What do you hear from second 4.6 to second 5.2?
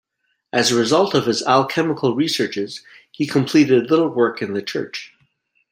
church.